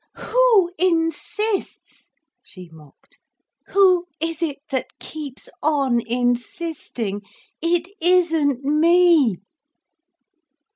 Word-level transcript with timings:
"Who 0.17 0.71
insists?" 0.79 2.09
she 2.41 2.71
mocked. 2.73 3.19
"Who 3.67 4.07
is 4.19 4.41
it 4.41 4.57
that 4.71 4.97
keeps 4.97 5.47
on 5.61 5.99
insisting? 6.01 7.21
It 7.61 7.87
isn't 8.01 8.63
_me! 8.65 9.35